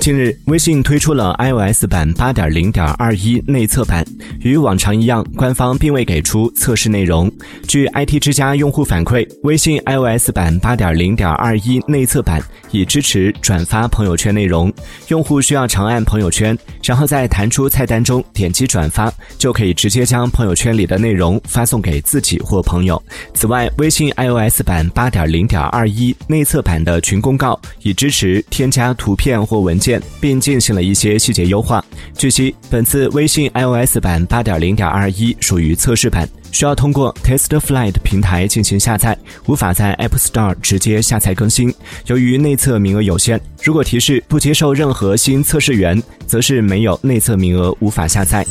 [0.00, 4.04] 近日，微信推出了 iOS 版八点零点二一内测版，
[4.40, 7.30] 与往常一样，官方并未给出测试内容。
[7.68, 12.42] 据 IT 之家用户反馈，微信 iOS 版八点零点二一内测版
[12.72, 14.72] 已支持转发朋友圈内容，
[15.08, 23.00] 用户需要长按朋友圈，然后在弹出菜单中点击转发，就可以直接将朋友圈里的内容发送给自己或朋友。
[23.34, 30.00] 此外，微信 iOS 版八点零点二一内测版的群公告已支持添加图片或文件。
[30.22, 31.84] 并进行了一些细节优化。
[32.16, 41.74] 据悉，本次微信 iOS 版八点零点二一属于测试版，需要通过 TestFlight 平台进行下载，无法在 App Store 直接下载更新。
[42.06, 48.46] 由于内测名额有限，如果提示不接受任何新测试员，则是没有内测名额，无法下载。